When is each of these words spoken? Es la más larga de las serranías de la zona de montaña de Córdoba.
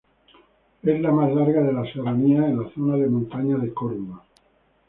Es 0.81 0.99
la 0.99 1.11
más 1.11 1.31
larga 1.31 1.61
de 1.61 1.73
las 1.73 1.93
serranías 1.93 2.47
de 2.47 2.55
la 2.55 2.67
zona 2.73 2.95
de 2.97 3.05
montaña 3.07 3.57
de 3.59 3.71
Córdoba. 3.71 4.25